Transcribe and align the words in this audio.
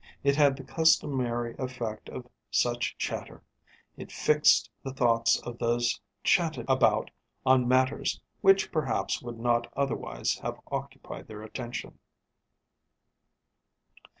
It 0.23 0.35
had 0.35 0.55
the 0.57 0.63
customary 0.63 1.55
effect 1.59 2.09
of 2.09 2.27
such 2.49 2.97
chatter; 2.97 3.43
it 3.95 4.11
fixed 4.11 4.71
the 4.81 4.91
thoughts 4.91 5.39
of 5.43 5.59
those 5.59 6.01
chatted 6.23 6.65
about 6.67 7.11
on 7.45 7.67
matters 7.67 8.19
which 8.41 8.71
perhaps 8.71 9.21
would 9.21 9.37
not 9.39 9.71
otherwise 9.75 10.39
have 10.39 10.59
occupied 10.71 11.27
their 11.27 11.43
attention. 11.43 11.99